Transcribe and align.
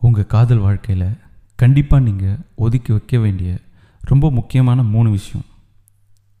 உங்கள் 0.00 0.26
காதல் 0.26 0.58
வாழ்க்கையில் 0.58 1.08
கண்டிப்பாக 1.56 2.02
நீங்கள் 2.02 2.36
ஒதுக்கி 2.54 2.92
வைக்க 2.92 3.18
வேண்டிய 3.18 3.54
ரொம்ப 4.00 4.30
முக்கியமான 4.30 4.82
மூணு 4.82 5.10
விஷயம். 5.10 5.44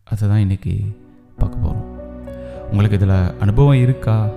அதை 0.04 0.28
தான் 0.28 0.38
இன்றைக்கி 0.38 0.94
பார்க்க 1.38 1.58
போகிறோம் 1.58 1.86
உங்களுக்கு 2.70 2.96
இதில் 2.96 3.38
அனுபவம் 3.40 3.74
இருக்கா? 3.74 4.28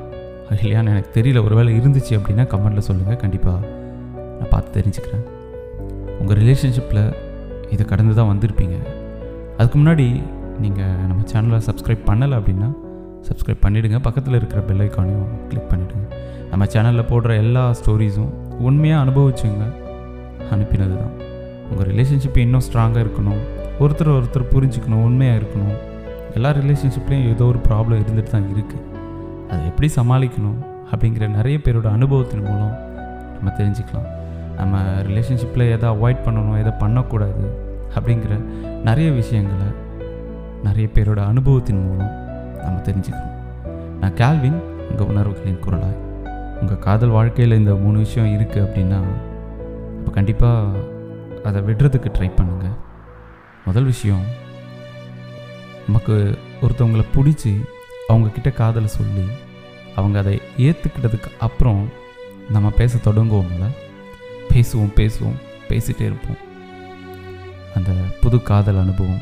இல்லையான்னு 0.49 0.91
எனக்கு 0.93 1.21
தெரியல. 1.21 1.43
ஒருவேளை 1.43 1.79
இருந்துச்சு 1.79 2.09
அப்படின்னா 2.09 2.45
கமெண்டில் 2.53 2.77
சொல்லுங்கள் 2.77 3.15
கண்டிப்பாக 3.15 3.67
நான் 4.39 4.49
பார்த்து 4.49 4.81
தெரிஞ்சுக்கிறேன். 4.81 5.25
உங்கள் 6.19 6.37
ரிலேஷன்ஷிப்பில் 6.37 7.15
இதை 7.69 7.85
கடந்து 7.85 8.15
தான் 8.15 8.37
வந்திருப்பீங்க. 8.37 8.77
அதுக்கு 9.57 9.79
முன்னாடி 9.79 10.21
நீங்கள் 10.59 10.85
நம்ம 10.85 11.23
சேனலை 11.23 11.61
சப்ஸ்கிரைப் 11.69 12.05
பண்ணலை 12.05 12.37
அப்படின்னா 12.41 12.73
சப்ஸ்கிரைப் 13.21 13.65
பண்ணிவிடுங்க 13.67 13.99
பக்கத்தில் 13.99 14.33
இருக்கிற 14.33 14.61
பெல் 14.61 14.79
ஐக்கானையும் 14.79 15.47
கிளிக் 15.47 15.71
பண்ணிவிடுங்க 15.71 16.15
நம்ம 16.49 16.65
சேனலில் 16.65 17.09
போடுற 17.09 17.37
எல்லா 17.37 17.71
ஸ்டோரிஸும் 17.71 18.49
உண்மையாக 18.69 19.03
அனுபவிச்சுங்க. 19.05 19.65
அனுப்பினது 20.53 20.95
தான் 21.01 21.15
உங்கள் 21.69 21.87
ரிலேஷன்ஷிப் 21.91 22.39
இன்னும் 22.45 22.65
ஸ்ட்ராங்காக 22.67 23.03
இருக்கணும். 23.05 23.41
ஒருத்தர் 23.83 24.15
ஒருத்தர் 24.17 24.51
புரிஞ்சுக்கணும் 24.53 25.03
உண்மையாக 25.07 25.39
இருக்கணும். 25.41 25.75
எல்லா 26.37 26.49
ரிலேஷன்ஷிப்லேயும் 26.59 27.29
ஏதோ 27.33 27.45
ஒரு 27.51 27.59
ப்ராப்ளம் 27.67 28.01
இருந்துட்டு 28.01 28.33
தான் 28.35 28.49
இருக்குது 28.53 28.83
அதை 29.49 29.61
எப்படி 29.69 29.87
சமாளிக்கணும் 29.95 30.59
அப்படிங்கிற 30.91 31.27
நிறைய 31.37 31.57
பேரோட 31.65 31.87
அனுபவத்தின் 31.97 32.45
மூலம் 32.49 32.75
நம்ம 33.35 33.53
தெரிஞ்சுக்கலாம். 33.59 34.09
நம்ம 34.59 34.79
ரிலேஷன்ஷிப்பில் 35.09 35.65
எதை 35.75 35.87
அவாய்ட் 35.93 36.23
பண்ணணும் 36.25 36.59
எதை 36.61 36.73
பண்ணக்கூடாது 36.83 37.45
அப்படிங்கிற 37.95 38.33
நிறைய 38.89 39.09
விஷயங்களை 39.21 39.69
நிறைய 40.67 40.87
பேரோட 40.95 41.21
அனுபவத்தின் 41.33 41.83
மூலம் 41.87 42.13
நம்ம 42.63 42.77
தெரிஞ்சுக்கணும். 42.87 43.37
நான் 44.01 44.17
கேல்வின் 44.21 44.59
உங்கள் 44.89 45.09
உணர்வுகளின் 45.11 45.61
குரலாய். 45.65 45.99
உங்கள் 46.61 46.79
காதல் 46.79 47.09
வாழ்க்கையில் 47.09 47.57
இந்த 47.57 47.75
மூணு 47.75 47.97
விஷயம் 47.97 48.41
இருக்குது 48.41 48.69
அப்படின்னா 48.69 48.99
அப்போ 49.97 50.11
கண்டிப்பாக 50.11 50.77
அதை 51.43 51.61
விடுறதுக்கு 51.61 52.11
ட்ரை 52.17 52.31
பண்ணுங்கள் 52.31 52.75
முதல் 53.65 53.83
விஷயம் 53.83 54.23
நமக்கு 55.85 56.37
ஒருத்தவங்களை 56.61 57.05
பிடிச்சி 57.15 57.61
அவங்கக்கிட்ட 58.09 58.53
காதலை 58.53 58.87
சொல்லி 58.87 59.25
அவங்க 59.95 60.19
அதை 60.19 60.41
ஏற்றுக்கிட்டதுக்கு 60.57 61.37
அப்புறம் 61.39 61.89
நம்ம 62.49 62.69
பேச 62.69 62.97
தொடங்குவோம்ல? 62.97 63.65
பேசுவோம் 64.49 64.93
பேசுவோம் 64.95 65.37
பேசிகிட்டே 65.69 66.01
இருப்போம். 66.01 66.37
அந்த 67.75 67.91
புது 68.21 68.43
காதல் 68.43 68.79
அனுபவம் 68.79 69.21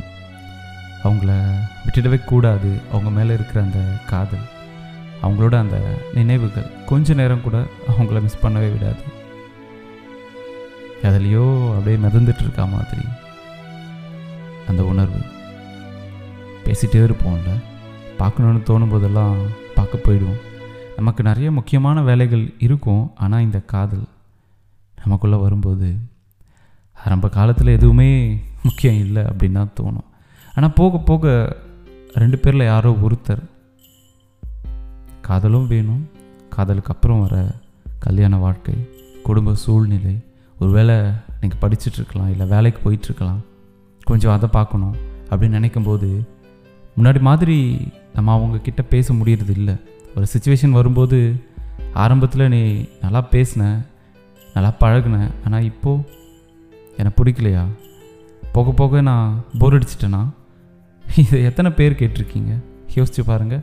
அவங்கள 1.04 1.52
விட்டுடவே 1.86 2.24
கூடாது 2.24 2.80
அவங்க 2.92 3.10
மேலே 3.10 3.34
இருக்கிற 3.34 3.62
அந்த 3.62 3.80
காதல். 4.06 4.58
அவங்களோட 5.24 5.56
அந்த 5.56 5.78
நினைவுகள் 6.14 6.68
கொஞ்ச 6.86 7.14
நேரம் 7.14 7.42
கூட 7.42 7.58
அவங்கள 7.92 8.22
மிஸ் 8.22 8.44
பண்ணவே 8.44 8.70
விடாது. 8.74 9.04
எதுலையோ 11.10 11.44
அப்படியே 11.76 11.98
மிதந்துட்டு 12.06 12.44
இருக்கா 12.46 12.66
மாதிரி 12.66 13.04
அந்த 14.68 14.82
உணர்வு. 14.84 15.22
பேசிகிட்டே 16.66 17.02
இருப்போம்ல. 17.08 17.52
பார்க்கணுன்னு 18.20 18.62
தோணும் 18.70 18.94
போதெல்லாம் 18.94 19.38
பார்க்க 19.76 20.06
போயிடுவோம். 20.06 20.40
நமக்கு 20.96 21.22
நிறைய 21.24 21.52
முக்கியமான 21.52 22.02
வேலைகள் 22.02 22.46
இருக்கும். 22.66 23.04
ஆனால் 23.16 23.46
இந்த 23.48 23.60
காதல் 23.74 24.06
நமக்குள்ளே 25.04 25.38
வரும்போது 25.38 25.90
ஆரம்ப 27.06 27.30
காலத்தில் 27.30 27.76
எதுவுமே 27.78 28.10
முக்கியம் 28.64 29.00
இல்லை 29.06 29.24
அப்படின்னு 29.24 29.60
தான் 29.60 29.76
தோணும். 29.80 30.08
ஆனால் 30.56 30.74
போக 30.74 30.98
போக 31.10 31.34
ரெண்டு 32.14 32.38
பேரில் 32.38 32.70
யாரோ 32.72 32.92
ஒருத்தர் 33.06 33.44
காதலும் 35.30 35.68
வேணும். 35.68 36.10
காதலுக்கு 36.50 36.94
அப்புறம் 36.94 37.20
வர 37.22 37.52
கல்யாண 38.00 38.38
வாழ்க்கை 38.38 38.74
குடும்ப 39.24 39.56
சூழ்நிலை 39.56 40.16
ஒருவேளை 40.60 40.96
நீங்கள் 41.42 41.62
படிச்சுட்ருக்கலாம் 41.62 42.30
இல்லை 42.30 42.48
வேலைக்கு 42.48 42.80
போயிட்டுருக்கலாம் 42.82 43.40
கொஞ்சம் 44.04 44.32
அதை 44.32 44.50
பார்க்கணும் 44.52 44.96
அப்படின்னு 45.30 45.60
நினைக்கும்போது 45.60 46.10
முன்னாடி 46.98 47.22
மாதிரி 47.22 47.88
நம்ம 48.14 48.38
அவங்கக்கிட்ட 48.38 48.82
பேச 48.90 49.14
முடியறது 49.14 49.50
இல்லை 49.50 49.76
ஒரு 50.16 50.26
சுச்சுவேஷன் 50.38 50.72
வரும்போது 50.72 51.40
ஆரம்பத்தில் 51.94 52.48
நீ 52.48 52.86
நல்லா 53.02 53.26
பேசின 53.32 53.86
நல்லா 54.54 54.74
பழகுன 54.80 55.30
ஆனால் 55.46 55.64
இப்போது 55.64 56.10
எனக்கு 56.98 57.24
பிடிக்கலையா? 57.24 57.66
போக 58.52 58.72
போக 58.72 59.02
நான் 59.02 59.44
போர் 59.60 59.78
அடிச்சிட்டேனா? 59.78 60.26
இதை 61.18 61.44
எத்தனை 61.44 61.72
பேர் 61.72 61.94
கேட்டிருக்கீங்க? 61.94 62.58
யோசிச்சு 62.96 63.22
பாருங்கள் 63.26 63.62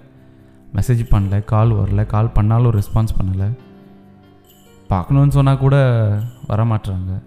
மெசேஜ் 0.77 1.03
பண்ணல 1.11 1.45
கால் 1.45 1.71
வரல 1.71 2.07
கால் 2.07 2.35
பண்ணாலும் 2.37 2.73
ரெஸ்பான்ஸ் 2.73 3.17
பண்ணலை. 3.19 3.49
பார்க்கணுன்னு 4.91 5.29
சொன்னால் 5.29 5.59
கூட 5.59 5.77
வரமாட்டுறாங்க 6.49 7.23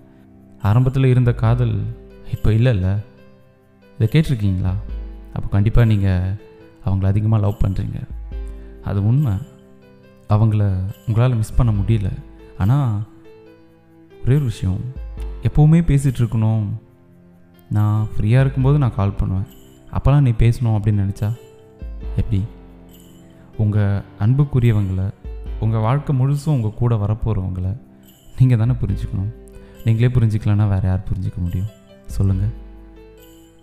ஆரம்பத்தில் 0.61 1.05
இருந்த 1.05 1.33
காதல் 1.33 1.75
இப்போ 2.31 2.49
இல்லைல்ல. 2.51 3.03
இதை 3.99 4.07
கேட்டிருக்கீங்களா? 4.11 4.73
அப்போ 5.33 5.47
கண்டிப்பாக 5.49 5.87
நீங்கள் 5.87 6.33
அவங்கள 6.85 7.05
அதிகமாக 7.05 7.43
லவ் 7.45 7.61
பண்ணுறீங்க 7.63 7.99
அது 8.83 9.05
உண்மை. 9.05 9.33
அவங்கள 10.29 10.63
உங்களால் 11.07 11.35
மிஸ் 11.35 11.55
பண்ண 11.55 11.73
முடியல. 11.73 12.09
ஆனால் 12.57 12.93
ஒரே 14.23 14.35
ஒரு 14.35 14.43
விஷயம். 14.43 14.79
எப்போவுமே 15.43 15.79
பேசிகிட்டு 15.91 16.21
இருக்கணும். 16.23 16.63
நான் 17.69 18.07
ஃப்ரீயாக 18.15 18.43
இருக்கும்போது 18.43 18.77
நான் 18.77 18.95
கால் 18.95 19.17
பண்ணுவேன். 19.19 19.47
அப்போல்லாம் 19.93 20.21
நீ 20.21 20.29
பேசணும் 20.29 20.77
அப்படின்னு 20.77 21.03
நினச்சா? 21.03 21.29
எப்படி? 22.15 22.43
உங்கள் 23.59 24.01
அன்புக்குரியவங்களை 24.19 25.07
உங்கள் 25.59 25.81
வாழ்க்கை 25.81 26.11
முழுசும் 26.19 26.55
உங்கள் 26.57 26.79
கூட 26.81 26.95
வரப்போகிறவங்களை 26.95 27.71
நீங்கள் 28.39 28.57
தானே 28.57 28.71
புரிஞ்சுக்கணும். 28.71 29.31
நீங்களே 29.85 30.09
புரிஞ்சிக்கலன்னா 30.15 30.67
வேறு 30.67 30.87
யார் 30.87 31.07
புரிஞ்சிக்க 31.09 31.37
முடியும்? 31.37 31.69
சொல்லுங்கள் 32.05 32.53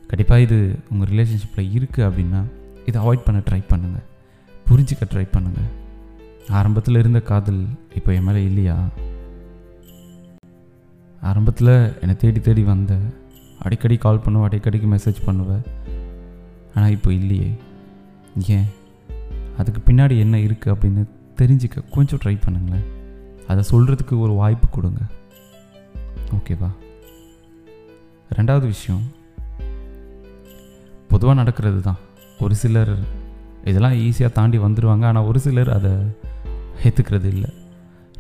கண்டிப்பாக 0.09 0.41
இது 0.41 0.79
உங்கள் 0.91 1.09
ரிலேஷன்ஷிப்பில் 1.09 1.73
இருக்குது 1.73 2.07
அப்படின்னா 2.09 2.41
இதை 2.87 3.03
அவாய்ட் 3.03 3.25
பண்ண 3.25 3.41
ட்ரை 3.51 3.63
பண்ணுங்கள் 3.69 4.05
புரிஞ்சிக்க 4.67 5.05
ட்ரை 5.15 5.27
பண்ணுங்கள் 5.33 5.71
ஆரம்பத்தில் 6.51 6.99
இருந்த 6.99 7.21
காதல் 7.21 7.63
இப்போ 7.95 8.13
என் 8.13 8.25
மேலே 8.25 8.45
இல்லையா? 8.45 8.77
ஆரம்பத்தில் 11.23 11.75
என்னை 12.01 12.17
தேடி 12.17 12.41
தேடி 12.41 12.63
வந்த 12.63 12.95
அடிக்கடி 13.59 13.97
கால் 13.97 14.21
பண்ணுவேன் 14.21 14.49
அடிக்கடிக்கு 14.49 14.89
மெசேஜ் 14.97 15.25
பண்ணுவேன் 15.25 15.65
ஆனால் 16.75 16.91
இப்போ 16.91 17.13
இல்லையே. 17.13 17.51
ஏன்? 18.49 18.67
அதுக்கு 19.61 19.81
பின்னாடி 19.89 20.15
என்ன 20.25 20.37
இருக்குது 20.47 20.73
அப்படின்னு 20.75 21.03
தெரிஞ்சிக்க 21.41 21.83
கொஞ்சம் 21.95 22.21
ட்ரை 22.23 22.35
பண்ணுங்களேன். 22.45 22.87
அதை 23.51 23.63
சொல்கிறதுக்கு 23.71 24.15
ஒரு 24.25 24.33
வாய்ப்பு 24.41 24.67
கொடுங்க. 24.77 25.03
ஓகேவா 26.37 26.71
ரெண்டாவது 28.39 28.67
விஷயம் 28.75 29.05
பொதுவாக 31.13 31.37
நடக்கிறது 31.41 31.81
தான். 31.89 32.01
ஒரு 32.45 32.55
சிலர் 32.63 32.95
இதெல்லாம் 33.71 33.97
ஈஸியாக 34.07 34.37
தாண்டி 34.39 34.59
வந்துடுவாங்க 34.65 35.05
ஆனால் 35.11 35.29
ஒரு 35.31 35.39
சிலர் 35.45 35.71
அதை 35.77 35.93
ஏற்றுக்கிறது 36.87 37.29
இல்லை. 37.35 37.51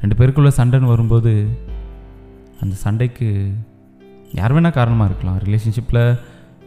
ரெண்டு 0.02 0.16
பேருக்குள்ளே 0.18 0.52
சண்டைன்னு 0.58 0.92
வரும்போது 0.92 1.32
அந்த 2.62 2.74
சண்டைக்கு 2.84 3.28
யார் 4.38 4.54
வேணால் 4.56 4.76
காரணமாக 4.78 5.08
இருக்கலாம். 5.10 5.38
ரிலேஷன்ஷிப்பில் 5.46 6.02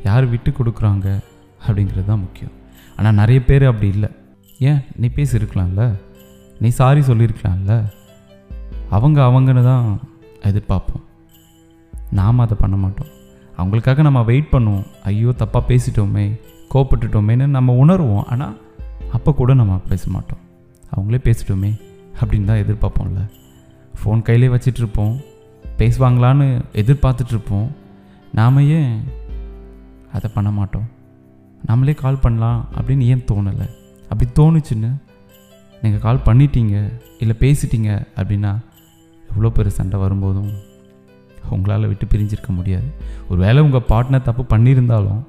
யார் 0.07 0.25
விட்டு 0.33 0.51
கொடுக்குறாங்க 0.59 1.07
அப்படிங்கிறது 1.65 2.07
தான் 2.11 2.23
முக்கியம். 2.25 2.53
ஆனால் 2.97 3.17
நிறைய 3.21 3.39
பேர் 3.49 3.65
அப்படி 3.71 3.87
இல்லை. 3.95 4.09
ஏன் 4.59 4.81
நீ 4.95 5.07
பேசியிருக்கலாம்ல? 5.07 5.95
நீ 6.59 6.69
சாரி 6.69 6.99
சொல்லியிருக்கலாம்ல? 6.99 7.89
அவங்க 8.89 9.21
அவங்கன்னு 9.21 9.63
தான் 9.63 9.99
எதிர்பார்ப்போம். 10.41 11.05
நாம் 12.11 12.39
அதை 12.39 12.57
பண்ண 12.59 12.75
மாட்டோம். 12.75 13.07
அவங்களுக்காக 13.57 14.01
நம்ம 14.01 14.23
வெயிட் 14.23 14.47
பண்ணுவோம். 14.51 14.85
ஐயோ 15.03 15.29
தப்பாக 15.29 15.61
பேசிட்டோமே 15.67 16.39
கோப்பட்டுட்டோமேன்னு 16.73 17.45
நம்ம 17.45 17.85
உணர்வோம். 17.85 18.23
ஆனால் 18.23 18.57
அப்போ 19.11 19.31
கூட 19.31 19.53
நம்ம 19.53 19.79
பேச 19.89 20.09
மாட்டோம். 20.09 20.37
அவங்களே 20.95 21.19
பேசிட்டோமே 21.23 21.79
அப்படின்னு 22.21 22.43
தான் 22.43 22.57
எதிர்பார்ப்போம்ல. 22.57 23.29
ஃபோன் 24.03 24.21
கையிலே 24.21 24.55
வச்சிட்ருப்போம் 24.55 25.23
பேசுவாங்களான்னு 25.77 26.61
எதிர்பார்த்துட்ருப்போம் 26.73 27.67
நாம் 28.33 28.57
ஏன் 28.57 29.03
அதை 30.13 30.31
பண்ண 30.33 30.51
மாட்டோம்? 30.51 30.87
நம்மளே 31.65 31.93
கால் 31.93 32.19
பண்ணலாம் 32.19 32.67
அப்படின்னு 32.77 33.01
ஏன் 33.01 33.25
தோணலை? 33.31 33.69
அப்படி 34.09 34.27
தோணுச்சுன்னு 34.39 34.91
நீங்கள் 35.81 36.03
கால் 36.05 36.25
பண்ணிட்டீங்க 36.25 36.75
இல்லை 37.19 37.35
பேசிட்டீங்க 37.39 37.89
அப்படின்னா 38.17 38.51
எவ்வளோ 39.29 39.49
பெரிய 39.49 39.73
சண்டை 39.75 39.99
வரும்போதும் 39.99 40.51
உங்களால் 41.55 41.87
விட்டு 41.87 42.05
பிரிஞ்சிருக்க 42.05 42.49
முடியாது. 42.49 42.87
ஒரு 43.29 43.39
வேளை 43.39 43.59
உங்கள் 43.63 43.85
பார்ட்னர் 43.89 44.27
தப்பு 44.29 44.43
பண்ணியிருந்தாலும் 44.55 45.21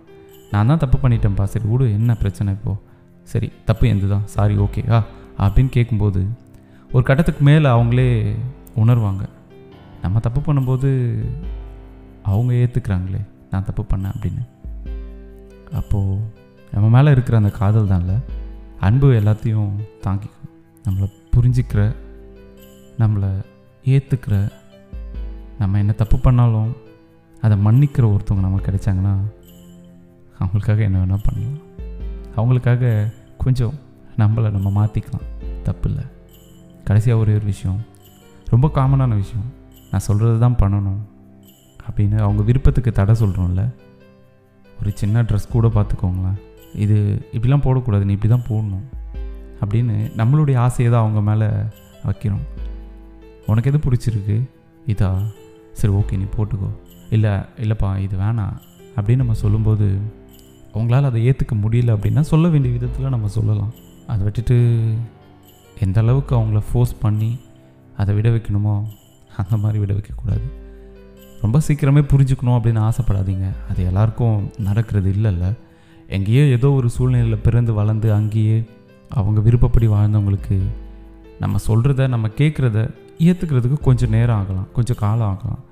நான் 0.52 0.70
தான் 0.70 0.82
தப்பு 0.84 0.98
பண்ணிட்டேன்ப்பா 1.02 1.44
சரி 1.44 1.66
விடு 1.68 1.84
என்ன 1.92 2.14
பிரச்சனை 2.14 2.52
இப்போது 2.52 2.80
சரி 3.24 3.52
தப்பு 3.64 3.88
எந்த 3.88 4.06
தான் 4.06 4.26
சாரி 4.26 4.54
ஓகே 4.56 4.82
ஆ 4.94 4.98
அப்படின்னு 5.38 5.68
கேட்கும்போது 5.68 6.20
ஒரு 6.92 7.02
கட்டத்துக்கு 7.02 7.42
மேலே 7.44 7.68
அவங்களே 7.68 8.08
உணர்வாங்க. 8.82 9.22
நம்ம 10.02 10.20
தப்பு 10.26 10.40
பண்ணும்போது 10.40 10.90
அவங்க 12.22 12.52
ஏற்றுக்கிறாங்களே 12.52 13.20
நான் 13.50 13.64
தப்பு 13.64 13.82
பண்ணேன் 13.82 14.12
அப்படின்னு. 14.14 14.42
அப்போது 15.80 16.18
நம்ம 16.72 16.86
மேலே 16.96 17.10
இருக்கிற 17.10 17.36
அந்த 17.36 17.50
காதல் 17.50 17.90
தான்ல. 17.92 18.14
அன்பு 18.80 19.12
எல்லாத்தையும் 19.12 19.70
தாங்கிக்கும். 20.00 20.48
நம்மளை 20.88 21.10
புரிஞ்சிக்கிற 21.36 21.94
நம்மளை 22.98 23.28
ஏற்றுக்கிற 23.84 24.50
நம்ம 25.58 25.78
என்ன 25.78 25.92
தப்பு 25.92 26.18
பண்ணாலும் 26.18 26.76
அதை 27.42 27.64
மன்னிக்கிற 27.64 28.16
ஒருத்தவங்க 28.16 28.40
நமக்கு 28.40 28.70
கிடைச்சாங்கன்னா 28.70 29.16
அவங்களுக்காக 30.38 30.78
என்ன 30.78 30.98
வேணால் 30.98 31.24
பண்ணலாம். 31.24 31.58
அவங்களுக்காக 32.36 33.12
கொஞ்சம் 33.38 33.74
நம்மளை 34.18 34.50
நம்ம 34.50 34.84
மாற்றிக்கலாம் 34.84 35.62
தப்பு 35.62 35.88
இல்லை. 35.90 36.04
கடைசியாக 36.84 37.22
ஒரே 37.22 37.34
ஒரு 37.34 37.44
விஷயம். 37.44 37.80
ரொம்ப 38.44 38.70
காமனான 38.74 39.14
விஷயம். 39.14 39.52
நான் 39.90 40.00
சொல்கிறது 40.00 40.38
தான் 40.38 40.56
பண்ணணும் 40.62 41.00
அப்படின்னு 41.90 42.18
அவங்க 42.18 42.42
விருப்பத்துக்கு 42.42 42.92
தடை 42.92 43.14
சொல்கிறோம்ல 43.18 43.74
ஒரு 44.80 44.90
சின்ன 44.94 45.22
ட்ரெஸ் 45.22 45.48
கூட 45.50 45.68
பார்த்துக்கோங்களேன். 45.68 46.40
இது 46.74 47.26
இப்படிலாம் 47.32 47.64
போடக்கூடாது 47.66 48.04
நீ 48.04 48.12
இப்படி 48.12 48.32
தான் 48.32 48.48
போடணும் 48.48 48.98
அப்படின்னு 49.64 50.12
நம்மளுடைய 50.16 50.56
ஆசையை 50.56 50.92
தான் 50.92 51.02
அவங்க 51.02 51.20
மேலே 51.20 51.52
வைக்கிறோம். 52.06 52.44
உனக்கு 53.46 53.72
எது 53.72 53.78
பிடிச்சிருக்கு? 53.78 54.42
இதா? 54.86 55.22
சரி 55.72 55.94
ஓகே 55.94 56.16
நீ 56.16 56.24
போட்டுக்கோ. 56.36 56.70
இல்லை 57.10 57.30
இல்லைப்பா 57.30 57.98
இது 57.98 58.18
வேணாம் 58.18 58.56
அப்படின்னு 58.96 59.16
நம்ம 59.16 59.34
சொல்லும்போது 59.34 59.98
அவங்களால 60.74 61.02
அதை 61.02 61.28
ஏற்றுக்க 61.28 61.54
முடியல 61.54 61.96
அப்படின்னா 61.96 62.20
சொல்ல 62.20 62.48
வேண்டிய 62.48 62.74
விதத்தில் 62.74 63.08
நம்ம 63.08 63.28
சொல்லலாம். 63.28 63.72
அதை 64.06 64.22
விட்டுட்டு 64.22 64.94
எந்த 65.80 66.00
அளவுக்கு 66.00 66.36
அவங்கள 66.36 66.62
ஃபோர்ஸ் 66.72 66.98
பண்ணி 66.98 67.38
அதை 67.96 68.14
விட 68.14 68.28
வைக்கணுமோ 68.28 68.84
அந்த 69.36 69.56
மாதிரி 69.56 69.78
விட 69.78 69.92
வைக்கக்கூடாது. 69.92 70.42
ரொம்ப 71.40 71.60
சீக்கிரமே 71.68 72.02
புரிஞ்சுக்கணும் 72.02 72.58
அப்படின்னு 72.58 72.90
ஆசைப்படாதீங்க. 72.90 73.50
அது 73.70 73.84
எல்லாருக்கும் 73.84 74.50
நடக்கிறது 74.58 75.12
இல்லைல்ல. 75.12 75.56
எங்கேயோ 76.10 76.44
ஏதோ 76.44 76.68
ஒரு 76.70 76.88
சூழ்நிலையில் 76.90 77.44
பிறந்து 77.46 77.72
வளர்ந்து 77.72 78.12
அங்கேயே 78.12 78.64
அவங்க 79.08 79.40
விருப்பப்படி 79.40 79.86
வாழ்ந்தவங்களுக்கு 79.86 80.56
நம்ம 81.38 81.58
சொல்கிறத 81.66 82.08
நம்ம 82.08 82.28
கேட்குறத 82.28 82.78
ஏற்றுக்கிறதுக்கு 83.18 83.78
கொஞ்சம் 83.80 84.10
நேரம் 84.10 84.36
ஆகலாம் 84.36 84.66
கொஞ்சம் 84.72 84.96
காலம் 84.98 85.28
ஆகலாம். 85.28 85.62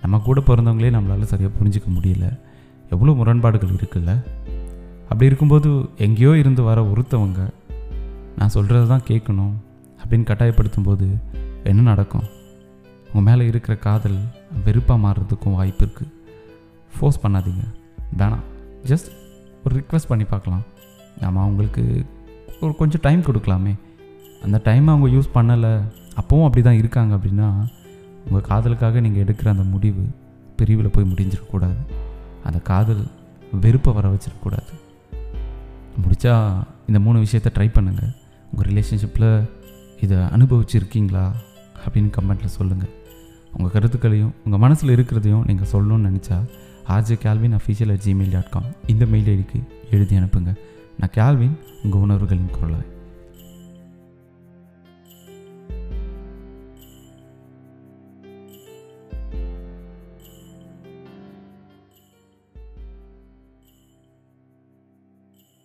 நம்ம 0.00 0.18
கூட 0.18 0.40
பிறந்தவங்களே 0.40 0.90
நம்மளால் 0.96 1.30
சரியாக 1.32 1.54
புரிஞ்சிக்க 1.58 1.88
முடியல. 1.96 2.26
எவ்வளோ 2.90 3.12
முரண்பாடுகள் 3.12 3.68
இருக்குல்ல? 3.68 4.12
அப்படி 5.02 5.24
இருக்கும்போது 5.24 5.70
எங்கேயோ 5.96 6.36
இருந்து 6.36 6.62
வர 6.62 6.82
ஒருத்தவங்க 6.82 7.40
நான் 8.38 8.48
சொல்கிறது 8.48 8.88
தான் 8.88 9.06
கேட்கணும் 9.08 9.54
அப்படின்னு 10.02 10.22
கட்டாயப்படுத்தும் 10.22 10.88
போது 10.90 11.08
என்ன 11.64 11.80
நடக்கும்? 11.82 12.26
உங்கள் 13.12 13.22
மேலே 13.22 13.48
இருக்கிற 13.48 13.76
காதல் 13.76 14.18
வெறுப்பாக 14.64 15.00
மாறுறதுக்கும் 15.06 15.54
வாய்ப்பு 15.54 15.84
இருக்குது 15.86 16.12
ஃபோர்ஸ் 16.98 17.20
பண்ணாதீங்க. 17.22 17.64
வேணாம். 18.18 18.44
ஜஸ்ட் 18.86 19.10
ஒரு 19.64 19.72
ரிக்வெஸ்ட் 19.80 20.10
பண்ணி 20.10 20.24
பார்க்கலாம். 20.24 20.64
நம்ம 21.22 21.40
அவங்களுக்கு 21.46 21.84
ஒரு 22.60 22.72
கொஞ்சம் 22.80 23.04
டைம் 23.06 23.22
கொடுக்கலாமே. 23.28 23.72
அந்த 24.44 24.60
டைம் 24.68 24.86
அவங்க 24.92 25.08
யூஸ் 25.16 25.34
பண்ணலை 25.34 25.72
அப்போவும் 26.20 26.46
அப்படி 26.46 26.62
தான் 26.68 26.80
இருக்காங்க 26.82 27.12
அப்படின்னா 27.16 27.48
உங்கள் 28.26 28.46
காதலுக்காக 28.50 29.00
நீங்கள் 29.00 29.22
எடுக்கிற 29.24 29.48
அந்த 29.54 29.66
முடிவு 29.74 30.04
பிரிவில் 30.58 30.94
போய் 30.94 31.10
முடிஞ்சிடக்கூடாது. 31.12 31.82
அந்த 32.48 32.58
காதல் 32.70 33.02
வெறுப்பை 33.62 33.92
வர 33.98 34.08
வச்சிடக்கூடாது. 34.14 34.72
முடித்தா 36.02 36.34
இந்த 36.88 36.98
மூணு 37.06 37.18
விஷயத்த 37.24 37.50
ட்ரை 37.56 37.68
பண்ணுங்கள் 37.76 38.12
உங்கள் 38.50 38.68
ரிலேஷன்ஷிப்பில் 38.70 39.30
இதை 40.04 40.18
அனுபவிச்சிருக்கீங்களா 40.36 41.24
அப்படின்னு 41.82 42.10
கமெண்ட்டில் 42.16 42.56
சொல்லுங்கள் 42.58 42.92
உங்கள் 43.56 43.72
கருத்துக்களையும் 43.74 44.32
உங்கள் 44.44 44.62
மனசில் 44.64 44.94
இருக்கிறதையும் 44.96 45.44
நீங்கள் 45.48 45.70
சொல்லணும்னு 45.72 46.08
நினச்சா 46.10 46.38
RJ 46.88 47.18
Kelvin 47.24 47.58
official 47.58 47.90
at 47.90 48.04
Gmail 48.04 48.30
dot 48.30 48.50
com 48.50 48.64
இந்த 48.86 49.06
மெயில் 49.06 49.38
ஐடிக்கு 49.38 49.62
எழுதி 49.90 50.16
அனுப்புங்க. 50.16 50.54
நான் 50.98 51.14
கேல்வின் 51.14 51.56
உங்கள் 51.82 52.00
உணர்வுகளின் 52.00 52.50
குரலாய். 52.52 52.98